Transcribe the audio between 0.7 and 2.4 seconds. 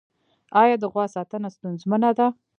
د غوا ساتنه ستونزمنه ده؟